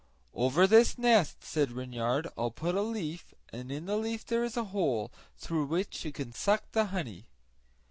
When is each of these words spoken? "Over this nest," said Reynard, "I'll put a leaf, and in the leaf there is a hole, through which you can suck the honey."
"Over 0.33 0.65
this 0.65 0.97
nest," 0.97 1.43
said 1.43 1.71
Reynard, 1.73 2.27
"I'll 2.35 2.49
put 2.49 2.73
a 2.73 2.81
leaf, 2.81 3.35
and 3.53 3.71
in 3.71 3.85
the 3.85 3.97
leaf 3.97 4.25
there 4.25 4.43
is 4.43 4.57
a 4.57 4.63
hole, 4.73 5.11
through 5.37 5.65
which 5.67 6.03
you 6.03 6.11
can 6.11 6.33
suck 6.33 6.63
the 6.71 6.85
honey." 6.85 7.27